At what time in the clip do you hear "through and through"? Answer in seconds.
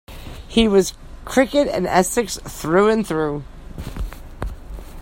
2.43-3.43